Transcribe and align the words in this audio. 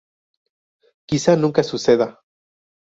Quizá 1.07 1.33
nunca 1.37 1.63
suceda. 1.71 2.07